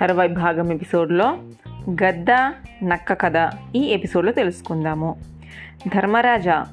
తర్వాయి 0.00 0.28
భాగం 0.28 0.72
ఎపిసోడ్లో 0.72 1.38
గద్ద 1.90 2.30
నక్క 2.84 3.12
కథ 3.12 3.50
ఈ 3.76 3.80
ఎపిసోడ్లో 3.80 4.32
తెలుసుకుందాము. 4.32 5.16
ధర్మరాజా 5.94 6.66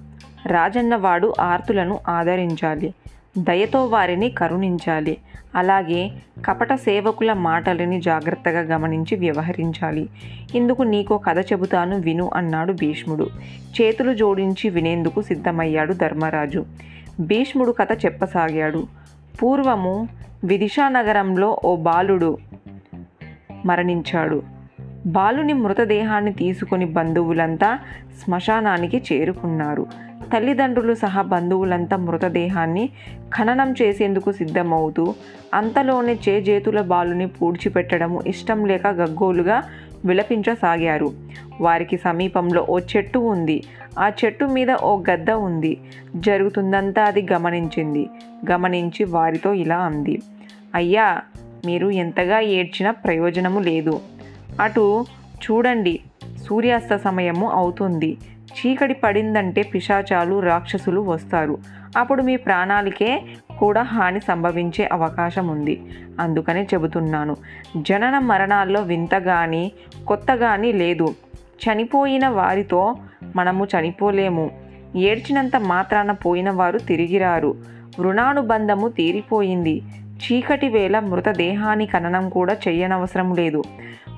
రాజన్నవాడు 0.45 1.33
ఆర్తులను 1.39 1.99
ఆదరించాలి 2.07 2.93
దయతో 3.37 3.85
వారిని 3.85 4.29
కరుణించాలి 4.29 5.17
అలాగే 5.55 6.11
కపట 6.45 6.73
సేవకుల 6.73 7.33
మాటలని 7.33 8.01
జాగ్రత్తగా 8.01 8.59
గమనించి 8.59 9.15
వ్యవహరించాలి. 9.15 10.09
ఇందుకు 10.55 10.83
నీకో 10.83 11.17
కథ 11.17 11.39
చెబుతాను 11.39 11.99
విను 11.99 12.31
అన్నాడు 12.33 12.73
భీష్ముడు. 12.73 13.29
చేతులు 13.81 14.13
జోడించి 14.13 14.69
వినేందుకు 14.69 15.21
సిద్ధమయ్యాడు 15.21 15.93
ధర్మరాజు. 15.93 16.65
భీష్ముడు 17.19 17.71
కథ 17.71 18.05
చెప్పసాగాడు. 18.05 18.87
పూర్వము 19.43 20.07
విదిషా 20.43 20.89
నగరంలో 20.89 21.59
ఓ 21.65 21.75
బాలుడు 21.75 22.37
మరణించాడు. 23.65 24.41
బాలుని 25.05 25.53
మృతదేహాన్ని 25.53 26.33
తీసుకుని 26.33 26.85
బంధువులంతా 26.85 27.79
శ్మశానానికి 28.23 29.03
చేరుకున్నారు. 29.13 29.85
తల్లిదండ్రులు 30.33 30.93
సహా 30.93 31.21
బంధువులంతా 31.21 31.97
మృతదేహాన్ని 31.97 32.89
ఖననం 33.37 33.75
చేసేందుకు 33.81 34.31
సిద్ధమవుతూ 34.31 35.13
అంతలోనే 35.53 36.19
చేజేతుల 36.29 36.81
బాలుని 36.81 37.27
పూడ్చిపెట్టడము 37.27 38.21
ఇష్టం 38.27 38.65
లేక 38.65 38.87
గగ్గోలుగా 38.87 39.63
విలపించసాగారు. 40.05 41.11
వారికి 41.61 41.97
సమీపంలో 41.97 42.65
ఓ 42.69 42.79
చెట్టు 42.79 43.19
ఉంది. 43.19 43.63
ఆ 43.99 44.11
చెట్టు 44.25 44.45
మీద 44.45 44.71
ఓ 44.71 45.01
గద్ద 45.11 45.31
ఉంది. 45.31 45.77
జరుగుతుందంతా 46.15 47.03
అది 47.03 47.27
గమనించింది. 47.33 48.09
గమనించి 48.51 49.03
వారితో 49.03 49.53
ఇలా 49.53 49.77
అంది. 49.77 50.21
అయ్యా 50.75 51.21
మీరు 51.65 51.89
ఎంతగా 51.89 52.39
ఏడ్చినా 52.39 52.91
ప్రయోజనము 52.91 53.59
లేదు. 53.59 54.01
అటు 54.61 55.05
చూడండి 55.35 55.99
సూర్యాస్త 56.37 56.95
సమయము 56.95 57.51
అవుతుంది. 57.51 58.17
చీకటి 58.37 58.93
పడిందంటే 58.93 59.63
పిశాచాలు 59.63 60.39
రాక్షసులు 60.39 61.01
వస్తారు. 61.01 61.57
అప్పుడు 61.97 62.21
మీ 62.21 62.35
ప్రాణాలకే 62.35 63.21
కూడా 63.59 63.81
హాని 63.81 64.19
సంభవించే 64.19 64.89
అవకాశం 64.93 65.47
ఉంది. 65.47 65.81
అందుకనే 66.19 66.67
చెబుతున్నాను 66.73 67.35
జనన 67.77 68.19
మరణాల్లో 68.19 68.81
వింత 68.81 69.17
కానీ 69.17 69.71
కొత్త 70.07 70.35
కానీ 70.35 70.71
లేదు. 70.71 71.15
చనిపోయిన 71.63 72.27
వారితో 72.27 72.95
మనము 73.35 73.65
చనిపోలేము. 73.65 74.51
ఏడ్చినంత 74.95 75.55
మాత్రాన 75.55 76.11
పోయిన 76.11 76.49
వారు 76.49 76.77
తిరిగిరారు. 76.77 77.55
రుణానుబంధము 77.99 78.87
తీరిపోయింది. 78.87 79.81
చీకటి 80.23 80.69
వేళ 80.69 80.99
మృతదేహాన్ని 80.99 81.85
ఖననం 81.85 82.29
కూడా 82.29 82.57
చేయనవసరం 82.67 83.35
లేదు. 83.35 83.63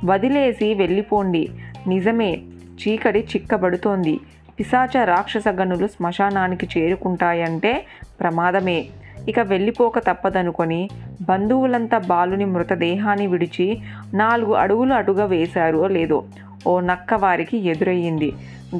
వదిలేసి 0.06 0.74
వెళ్ళిపోండి. 0.74 1.50
నిజమే 1.88 2.42
చీకటి 2.82 3.20
చిక్కబడుతోంది. 3.20 4.20
పిశాచ 4.60 5.06
రాక్షస 5.06 5.48
గనులు 5.50 5.88
శ్మశానానికి 5.88 6.68
చేరుకుంటాయంటే 6.78 7.86
ప్రమాదమే. 8.20 8.86
ఇక 9.30 9.40
వెళ్ళిపోక 9.40 10.00
తప్పదనుకొని 10.00 10.90
బంధువులంతా 11.30 11.98
బాలుని 11.98 12.46
మృతదేహాన్ని 12.46 13.28
విడిచి 13.28 13.82
నాలుగు 14.14 14.54
అడుగులు 14.54 14.94
అటుగా 14.94 15.26
వేశారో 15.26 15.88
లేదో 15.88 16.24
ఓ 16.68 16.80
నక్క 16.80 17.14
వారికి 17.14 17.58
ఎదురయ్యింది. 17.58 18.34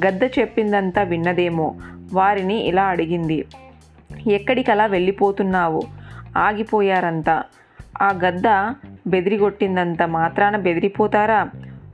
గద్ద 0.06 0.24
చెప్పిందంతా 0.24 1.02
విన్నదేమో. 1.02 1.74
వారిని 2.12 2.56
ఇలా 2.64 2.84
అడిగింది. 2.84 3.44
ఎక్కడికలా 4.26 4.86
వెళ్ళిపోతున్నావు? 4.86 5.95
ఆగిపోయారంతా 6.36 7.42
ఆ 8.02 8.08
గద్ద 8.24 8.74
బెదిరిగొట్టిందంత 9.06 10.02
మాత్రాన 10.02 10.56
బెదిరిపోతారా? 10.56 11.48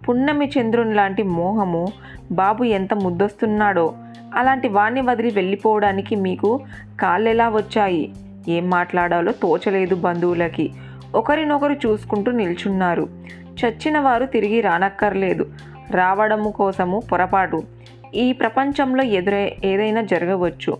పున్నమి 0.08 0.50
చంద్రుని 0.58 0.94
లాంటి 0.94 1.22
మోహము 1.22 1.92
బాబు 2.32 2.64
ఎంత 2.64 2.94
ముద్దొస్తున్నాడో 2.94 3.94
అలాంటి 4.34 4.68
వాణ్ణి 4.68 5.00
వదిలి 5.00 5.30
వెళ్ళిపోవడానికి 5.30 6.16
మీకు 6.16 6.60
కాళ్ళెలా 7.00 7.48
వచ్చాయి? 7.48 8.14
ఏం 8.48 8.70
మాట్లాడాలో 8.70 9.32
తోచలేదు 9.32 9.94
బంధువులకి. 9.94 10.72
ఒకరినొకరు 11.14 11.72
చూసుకుంటూ 11.72 12.32
నిల్చున్నారు. 12.32 13.08
చచ్చిన 13.60 13.98
వారు 13.98 14.26
తిరిగి 14.26 14.60
రానక్కర్లేదు. 14.60 15.52
రావడము 15.90 16.50
కోసము 16.50 17.02
పొరపాటు. 17.12 17.62
ఈ 18.14 18.32
ప్రపంచంలో 18.32 19.04
ఎదురే 19.04 19.56
ఏదైనా 19.64 20.00
జరగవచ్చు. 20.00 20.76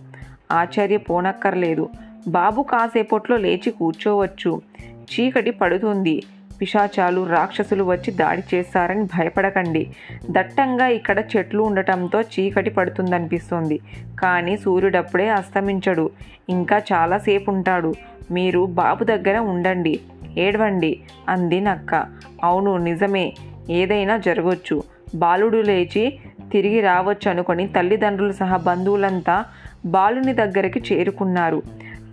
ఆశ్చర్యపోనక్కర్లేదు 0.51 1.89
బాబు 2.27 2.61
కాసేపట్లో 2.61 3.37
లేచి 3.37 3.71
కూర్చోవచ్చు. 3.71 4.61
చీకటి 4.87 5.51
పడుతుంది. 5.51 6.23
పిశాచాలు 6.61 7.25
రాక్షసులు 7.25 7.83
వచ్చి 7.83 8.11
దాడి 8.11 8.55
చేస్తారని 8.55 9.03
భయపడకండి. 9.03 9.95
దట్టంగా 10.31 10.87
ఇక్కడ 10.87 11.23
చెట్లు 11.37 11.63
ఉండటంతో 11.63 12.21
చీకటి 12.21 12.69
పడుతుందనిపిస్తుంది. 12.69 13.79
కానీ 14.19 14.57
సూర్యుడప్పుడే 14.57 15.29
అస్తమించడు. 15.29 16.09
ఇంకా 16.49 16.81
చాలాసేపు 16.93 17.51
ఉంటాడు 17.51 17.93
మీరు 18.31 18.65
బాబు 18.65 19.03
దగ్గర 19.03 19.37
ఉండండి. 19.37 19.99
ఏడవండి 20.37 20.99
అంది 21.29 21.61
నక్క. 21.61 22.05
అవును 22.43 22.77
నిజమే. 22.77 23.33
ఏదైనా 23.69 24.17
జరగవచ్చు 24.17 24.83
బాలుడు 25.15 25.57
లేచి 25.57 26.19
తిరిగి 26.51 26.81
రావచ్చు 26.81 27.29
అనుకొని 27.29 27.67
తల్లిదండ్రులు 27.67 28.31
సహా 28.31 28.57
బంధువులంతా 28.57 29.45
బాలుని 29.85 30.33
దగ్గరికి 30.33 30.93
చేరుకున్నారు. 30.93 31.63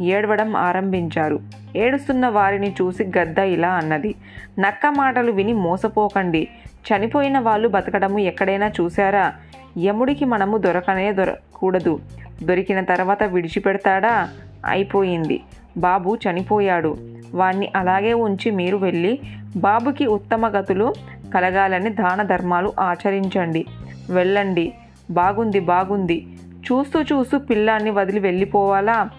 ఏడవడం 0.00 0.56
ఆరంభించారు. 0.56 1.40
ఏడుస్తున్న 1.76 2.28
వారిని 2.28 2.70
చూసి 2.70 3.04
గద్ద 3.18 3.38
ఇలా 3.38 3.68
అన్నది 3.68 4.14
నక్క 4.58 4.86
మాటలు 4.86 5.32
విని 5.32 5.52
మోసపోకండి. 5.52 6.48
చనిపోయిన 6.88 7.38
వాళ్ళు 7.38 7.68
బతకడము 7.68 8.18
ఎక్కడైనా 8.18 8.68
చూశారా? 8.80 9.32
యముడికి 9.78 10.24
మనము 10.24 10.58
దొరకనే 10.58 11.12
దొరకూడదు 11.12 12.00
దొరికిన 12.42 12.80
తర్వాత 12.80 13.22
విడిచిపెడతాడా? 13.22 14.28
అయిపోయింది. 14.66 15.40
బాబు 15.76 16.16
చనిపోయాడు. 16.16 16.96
వాణ్ణి 17.34 17.72
అలాగే 17.76 18.12
ఉంచి 18.12 18.50
మీరు 18.50 18.76
వెళ్ళి 18.76 19.18
బాబుకి 19.56 20.06
ఉత్తమ 20.06 20.48
గతులు 20.48 20.94
కలగాలని 21.34 21.90
దాన 21.90 22.22
ధర్మాలు 22.22 22.72
ఆచరించండి. 22.80 23.66
వెళ్ళండి. 24.10 24.72
బాగుంది 25.10 25.60
బాగుంది. 25.60 26.26
చూస్తూ 26.72 27.02
చూస్తూ 27.02 27.38
పిల్లాన్ని 27.38 27.90
వదిలి 27.90 28.20
వెళ్ళిపోవాలా? 28.20 29.10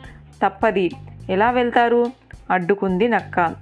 తప్పది. 0.44 0.92
ఎలా 1.30 1.52
వెళ్తారు? 1.52 2.06
అడ్డుకుంది 2.52 3.08
నక్క. 3.08 3.56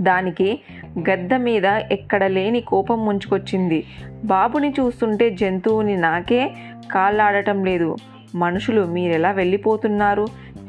దానికి 0.00 0.60
గద్ద 0.98 1.34
మీద 1.34 1.64
ఎక్కడ 1.64 2.24
లేని 2.24 2.60
కోపం 2.60 3.06
ముంచుకొచ్చింది. 3.06 3.84
బాబుని 4.24 4.70
చూస్తుంటే 4.70 5.30
జంతువుని 5.30 5.96
నాకే 5.96 6.54
కాళ్ళాడటం 6.92 7.64
లేదు. 7.64 7.96
మనుషులు 8.34 8.82
మీరెలా 8.84 9.30
వెళ్ళిపోతున్నారు? 9.30 10.26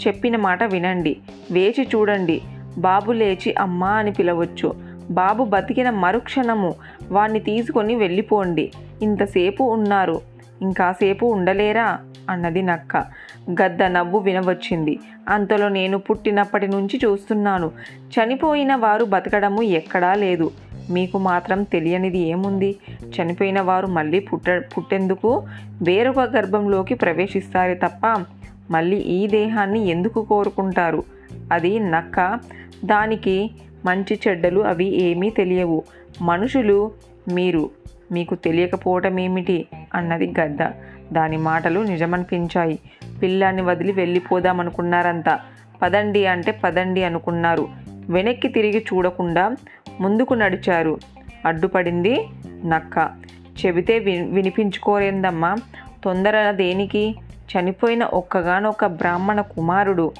చెప్పిన 0.07 0.35
మాట 0.35 0.63
వినండి. 0.63 1.17
వేచి 1.51 1.87
చూడండి. 1.95 2.41
బాబు 2.77 3.11
లేచి 3.11 3.55
అమ్మా 3.59 3.89
అని 3.89 4.11
పిలవచ్చు. 4.11 4.73
బాబు 5.11 5.43
బతికిన 5.43 5.89
మరుక్షణము 5.89 6.75
వాణ్ణి 7.11 7.39
తీసుకొని 7.39 7.95
వెళ్ళిపోండి. 7.95 8.71
ఇంతసేపు 9.01 9.63
ఉన్నారు. 9.63 10.21
ఇంకాసేపు 10.61 11.25
ఉండలేరా? 11.25 11.99
అన్నది 12.29 12.61
నక్క. 12.61 12.97
గద్ద 13.51 13.83
నవ్వు 13.83 14.19
వినవచ్చింది. 14.19 14.99
అంతలో 15.29 15.69
నేను 15.69 15.97
పుట్టినప్పటి 15.97 16.67
నుంచి 16.67 16.99
చూస్తున్నాను. 17.05 17.71
చనిపోయిన 18.01 18.75
వారు 18.75 19.05
బతకడము 19.05 19.61
ఎక్కడా 19.61 20.13
లేదు. 20.13 20.51
మీకు 20.89 21.17
మాత్రం 21.17 21.63
తెలియనిది 21.63 22.17
ఏముంది? 22.17 22.75
చనిపోయిన 23.03 23.61
వారు 23.61 23.87
మళ్ళీ 23.87 24.19
పుట్ట 24.19 24.49
పుట్టేందుకు 24.49 25.43
వేరొక 25.81 26.19
గర్భంలోకి 26.19 26.93
ప్రవేశిస్తారు 26.93 27.73
తప్ప 27.73 28.25
మళ్ళీ 28.71 28.97
ఈ 28.97 29.27
దేహాన్ని 29.27 29.87
ఎందుకు 29.87 30.23
కోరుకుంటారు? 30.23 31.03
అది 31.51 31.79
నక్క. 31.79 32.39
దానికి 32.85 33.51
మంచి 33.85 34.19
చెడ్డలు 34.27 34.59
అవి 34.59 35.03
ఏమీ 35.03 35.29
తెలియవు. 35.29 35.83
మనుషులు 36.21 36.91
మీరు 37.33 37.69
మీకు 38.11 38.35
తెలియకపోవటం 38.35 39.19
ఏమిటి 39.19 39.65
అన్నది 39.95 40.33
గద్ద. 40.39 40.57
దాని 41.13 41.37
మాటలు 41.37 41.79
నిజమనిపించాయి. 41.79 42.79
పిల్లాన్ని 43.21 43.61
వదిలి 43.61 43.91
వెళ్ళిపోదామనుకున్నారంతా. 43.91 45.39
పదండి 45.81 46.25
అంటే 46.25 46.51
పదండి 46.51 47.03
అనుకున్నారు. 47.03 47.67
వెనక్కి 48.09 48.47
తిరిగి 48.47 48.85
చూడకుండా 48.93 49.55
ముందుకు 49.99 50.33
నడిచారు. 50.33 50.99
అడ్డుపడింది 51.45 52.27
నక్క. 52.65 53.09
చెబితే 53.65 53.99
వి 53.99 54.21
వినిపించుకోరేందమ్మా. 54.21 55.55
తొందర 56.03 56.51
దేనికి? 56.51 57.15
చనిపోయిన 57.47 58.03
ఒక్కగానొక్క 58.03 58.85
బ్రాహ్మణ 58.85 59.41
కుమారుడు 59.41 60.11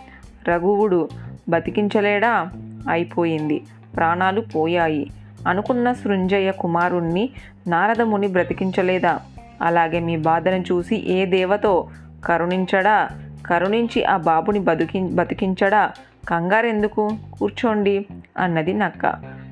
రఘువుడు 0.50 1.10
బతికించలేడా? 1.50 2.52
అయిపోయింది. 2.90 3.64
ప్రాణాలు 3.96 4.42
పోయాయి. 4.42 5.10
అనుకున్న 5.48 5.94
సృంజయ్య 5.94 6.52
కుమారుణ్ణి 6.52 7.30
నారదముని 7.68 8.28
బ్రతికించలేదా? 8.28 9.20
అలాగే 9.62 10.00
మీ 10.00 10.18
బాధను 10.18 10.64
చూసి 10.72 11.12
ఏ 11.12 11.26
దేవతో? 11.26 11.90
కరుణించడా? 12.26 13.10
కరుణించి 13.46 14.04
ఆ 14.04 14.18
బాబుని 14.18 14.60
బతికి 14.60 15.00
బతికించడా? 15.00 15.92
కంగారెందుకు? 16.30 17.12
కూర్చోండి 17.40 18.06
అన్నది 18.38 18.74
నక్క. 18.74 19.06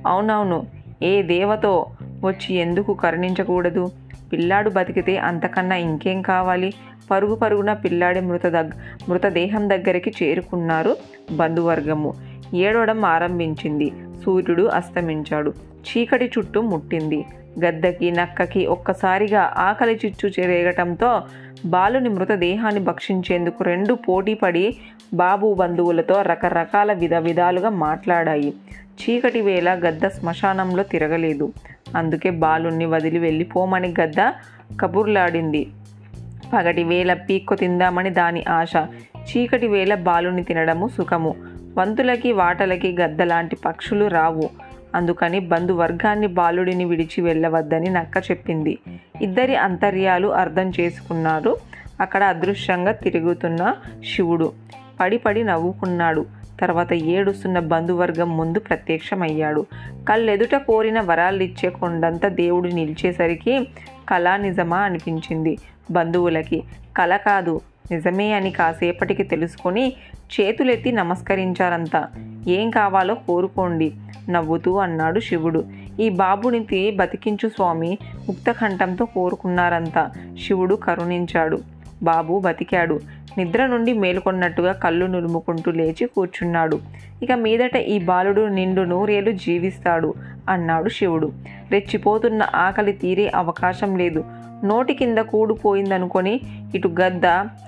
అవునవును 0.07 0.63
ఏ 1.03 1.21
దేవతో? 1.21 1.85
వచ్చి 2.23 2.55
ఎందుకు 2.55 2.93
కరుణించకూడదు? 2.93 3.91
పిల్లాడు 4.33 4.69
బతికితే 4.69 5.17
అంతకన్నా 5.17 5.75
ఇంకేం 5.75 6.21
కావాలి? 6.21 6.73
పరుగు 7.11 7.35
పరుగున 7.35 7.73
పిల్లాడి 7.73 8.19
మృత 8.19 8.45
దగ్ 8.45 8.71
మృతదేహం 9.09 9.69
దగ్గరికి 9.69 10.13
చేరుకున్నారు 10.23 10.97
బంధువర్గము. 11.35 12.13
ఏడవడం 12.53 13.05
ఆరంభించింది. 13.05 13.91
సూర్యుడు 14.25 14.63
అస్తమించాడు. 14.63 15.53
చీకటి 15.75 16.31
చుట్టూ 16.37 16.61
ముట్టింది. 16.61 17.25
గద్దకి 17.65 18.11
నక్కకి 18.11 18.65
ఒక్కసారిగా 18.65 19.53
ఆకలి 19.57 19.99
చిచ్చు 20.05 20.29
చెరేగటంతో 20.29 21.21
బాలుని 21.65 22.09
మృతదేహాన్ని 22.09 22.79
భక్షించేందుకు 22.79 23.63
రెండు 23.63 23.93
పోటీపడి 23.93 24.77
బాబు 25.13 25.53
బంధువులతో 25.53 26.21
రకరకాల 26.21 26.93
విధ 26.93 27.13
విధాలుగా 27.13 27.69
మాట్లాడాయి. 27.69 28.53
చీకటి 29.01 29.41
వేళ 29.41 29.73
గద్ద 29.73 30.07
శ్మశానంలో 30.07 30.83
తిరగలేదు. 30.83 31.53
అందుకే 31.95 32.29
బాలుణ్ణి 32.29 32.85
వదిలి 32.85 33.19
వెళ్ళిపోమని 33.19 33.93
గద్ద 34.01 34.31
కబుర్లాడింది. 34.79 35.67
పగటి 36.53 36.83
వేళ 36.83 37.13
పీక్కు 37.13 37.55
తిందామని 37.55 38.09
దాని 38.09 38.43
ఆశ. 38.49 38.73
చీకటి 39.15 39.67
వేళ 39.67 39.95
బాలుని 39.95 40.43
తినడము 40.43 40.87
సుఖము. 40.87 41.35
వంతులకి 41.77 42.31
వాటలకి 42.31 42.97
గద్దలాంటి 43.01 43.55
పక్షులు 43.55 44.05
రావు. 44.07 44.49
అందుకని 44.95 45.39
బంధువర్గాన్ని 45.39 46.27
బాలుడిని 46.27 46.85
విడిచి 46.85 47.21
వెళ్ళవద్దని 47.21 47.89
నక్క 47.89 48.17
చెప్పింది. 48.31 48.77
ఇద్దరి 49.21 49.55
అంతర్యాలు 49.55 50.27
అర్థం 50.27 50.71
చేసుకున్నారు. 50.79 51.57
అక్కడ 52.01 52.23
అదృశ్యంగా 52.23 52.91
తిరుగుతున్న 52.91 53.75
శివుడు. 54.15 54.53
పడి 54.99 55.17
పడి 55.17 55.43
నవ్వుకున్నాడు. 55.43 56.25
తర్వాత 56.61 56.93
ఏడుస్తున్న 56.93 57.59
బంధువర్గం 57.59 58.37
ముందు 58.37 58.59
ప్రత్యక్షమయ్యాడు. 58.59 59.65
కళ్ళెదుట 60.09 60.55
కోరిన 60.55 60.99
వరాలిచ్చే 61.01 61.69
కొండంత 61.69 62.27
దేవుడు 62.27 62.67
నిలిచేసరికి 62.67 63.67
కళా 64.09 64.37
నిజమా 64.37 64.77
అనిపించింది 64.77 65.57
బంధువులకి. 65.91 66.63
కళ 66.97 67.17
కాదు 67.17 67.61
నిజమే 67.91 68.33
అని 68.33 68.51
కాసేపటికి 68.51 69.23
తెలుసుకొని 69.23 69.93
చేతులెత్తి 70.41 70.91
నమస్కరించారంతా. 70.91 72.07
ఏం 72.47 72.69
కావాలో 72.69 73.15
కోరుకోండి 73.15 73.93
నవ్వుతూ 74.29 74.77
అన్నాడు 74.77 75.19
శివుడు. 75.19 75.63
ఈ 75.99 76.09
బాబునితి 76.09 76.91
బతికించు 76.91 77.49
స్వామి 77.49 77.97
ముక్తకంఠంతో 78.27 79.05
కోరుకున్నారంతా. 79.05 80.11
శివుడు 80.47 80.75
కరుణించాడు. 80.75 81.59
బాబు 82.03 82.39
బతికాడు. 82.39 82.99
నిద్ర 83.37 83.65
నుండి 83.65 83.93
మేలుకొన్నట్టుగా 83.93 84.71
కళ్ళు 84.71 85.05
నులుముకుంటూ 85.05 85.71
లేచి 85.71 86.05
కూర్చున్నాడు. 86.05 86.79
ఇక 87.23 87.31
మీదట 87.31 87.75
ఈ 87.75 87.99
బాలుడు 87.99 88.41
నిండు 88.41 88.81
నూరేలు 88.81 89.31
జీవిస్తాడు 89.31 90.13
అన్నాడు 90.49 90.89
శివుడు. 90.89 91.31
రెచ్చిపోతున్న 91.71 92.47
ఆకలి 92.55 92.91
తీరే 92.91 93.31
అవకాశం 93.35 93.97
లేదు. 93.97 94.23
నోటి 94.63 94.93
కింద 94.93 95.17
కూడుపోయిందనుకొని 95.17 96.41
ఇటు 96.75 96.87
గద్ద 96.87 97.25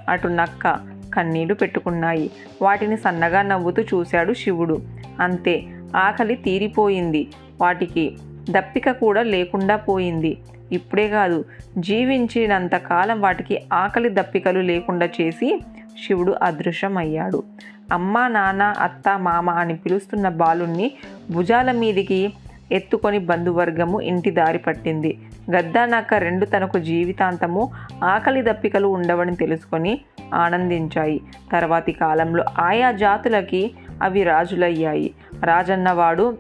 అటు 0.10 0.28
నక్క 0.28 0.78
కన్నీళ్ళు 1.14 1.54
పెట్టుకున్నాయి. 1.54 2.32
వాటిని 2.62 2.98
సన్నగా 2.98 3.42
నవ్వుతూ 3.42 3.82
చూశాడు 3.82 4.34
శివుడు. 4.34 4.82
అంతే 5.20 5.64
ఆకలి 5.96 6.36
తీరిపోయింది. 6.36 7.28
వాటికి 7.62 8.18
దప్పిక 8.50 8.92
కూడా 8.92 9.22
లేకుండా 9.22 9.76
పోయింది. 9.76 10.38
ఇప్పుడే 10.72 11.10
కాదు 11.10 11.46
జీవించినంత 11.78 12.76
కాలం 12.76 13.22
వాటికి 13.22 13.62
ఆకలి 13.74 14.10
దప్పికలు 14.10 14.60
లేకుండా 14.60 15.06
చేసి 15.06 15.62
శివుడు 16.08 16.36
అదృశ్యమయ్యాడు. 16.42 17.44
అమ్మ 17.92 18.28
నాన్న 18.28 18.62
అత్త 18.62 19.20
మామ 19.20 19.50
అని 19.50 19.76
పిలుస్తున్న 19.76 20.30
బాలుణ్ణి 20.30 20.92
భుజాల 21.32 21.72
మీదికి 21.72 22.34
ఎత్తుకొని 22.72 23.20
బంధువర్గము 23.20 24.02
ఇంటి 24.02 24.32
దారి 24.32 24.58
పట్టింది. 24.58 25.18
గద్దానాక 25.52 26.14
రెండు 26.14 26.46
తనకు 26.46 26.80
జీవితాంతము 26.80 27.72
ఆకలి 28.04 28.42
దప్పికలు 28.42 28.88
ఉండవని 28.88 29.36
తెలుసుకొని 29.36 30.02
ఆనందించాయి. 30.34 31.22
తర్వాతి 31.52 31.92
కాలంలో 31.92 32.44
ఆయా 32.60 32.92
జాతులకి 32.92 33.72
అవి 34.04 34.24
రాజులయ్యాయి. 34.24 35.14
రాజన్నవాడు 35.44 36.38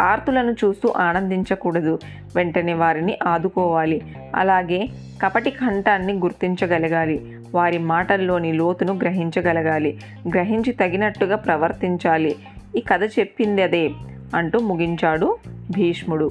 ఆర్తులను 0.00 0.52
చూస్తూ 0.52 0.92
ఆనందించకూడదు. 0.96 1.98
వెంటనే 2.36 2.74
వారిని 2.74 3.18
ఆదుకోవాలి. 3.26 4.02
అలాగే 4.34 4.86
కపటి 5.22 5.50
కంఠాన్ని 5.50 6.12
గుర్తించగలగాలి. 6.12 7.36
వారి 7.54 7.78
మాటల్లోని 7.78 8.52
లోతును 8.52 8.92
గ్రహించగలగాలి. 8.92 9.98
గ్రహించి 10.34 10.72
తగినట్టుగా 10.72 11.36
ప్రవర్తించాలి. 11.36 12.36
ఈ 12.76 12.80
కథ 12.80 13.02
చెప్పింది 13.02 13.62
అదే 13.62 13.90
అంటూ 14.34 14.58
ముగించాడు 14.58 15.36
భీష్ముడు. 15.70 16.30